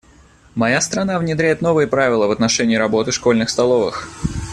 Моя 0.55 0.81
страна 0.81 1.19
внедряет 1.19 1.61
новые 1.61 1.87
правила 1.87 2.25
в 2.25 2.31
отношении 2.31 2.75
работы 2.75 3.11
школьных 3.11 3.51
столовых. 3.51 4.09